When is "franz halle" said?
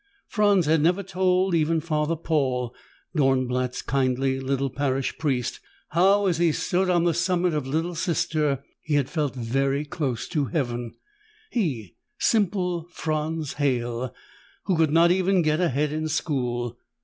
12.89-14.11